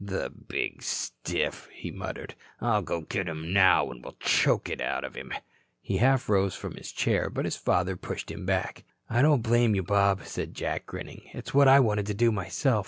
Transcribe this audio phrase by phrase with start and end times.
[0.03, 2.33] "The big stiff," he muttered.
[2.59, 5.31] "I'll go get him now and we'll choke it out of him."
[5.79, 8.83] He half rose from his chair, but his father pushed him back.
[9.13, 11.29] "Don't blame you, Bob," said Jack, grinning.
[11.35, 12.79] "It's what I wanted to do myself.